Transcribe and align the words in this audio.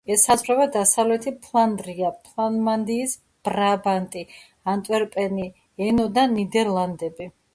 ესაზღვრება 0.13 0.63
დასავლეთი 0.75 1.31
ფლანდრია, 1.43 2.07
ფლამანდიის 2.29 3.13
ბრაბანტი, 3.49 4.25
ანტვერპენი, 4.75 5.45
ენო 5.89 6.09
და 6.19 6.27
ნიდერლანდები. 6.35 7.33